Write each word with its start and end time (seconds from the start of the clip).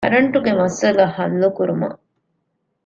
ކަރަންޓުގެ 0.05 0.51
މައްސަލަ 0.59 1.05
ޙައްލުކުރުމަށް 1.15 1.99